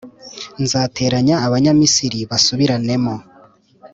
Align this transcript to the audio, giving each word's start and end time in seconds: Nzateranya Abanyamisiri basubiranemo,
Nzateranya 0.63 1.35
Abanyamisiri 1.45 2.19
basubiranemo, 2.29 3.15